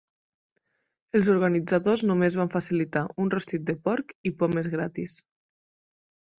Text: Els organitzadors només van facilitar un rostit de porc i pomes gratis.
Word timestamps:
Els 1.19 1.29
organitzadors 1.33 2.05
només 2.13 2.39
van 2.41 2.51
facilitar 2.57 3.05
un 3.27 3.31
rostit 3.37 3.69
de 3.71 3.79
porc 3.87 4.19
i 4.31 4.35
pomes 4.43 4.75
gratis. 4.77 5.19